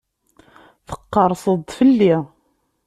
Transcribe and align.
Tqerrseḍ-d 0.87 1.69
fell-i. 1.77 2.13